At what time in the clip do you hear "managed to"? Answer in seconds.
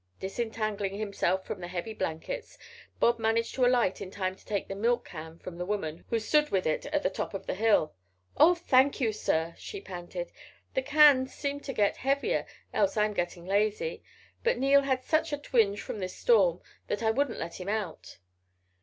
3.19-3.65